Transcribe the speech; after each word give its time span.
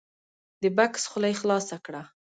د 0.61 0.63
بکس 0.77 1.03
خوله 1.09 1.27
یې 1.31 1.39
خلاصه 1.41 1.75
کړه! 1.85 2.01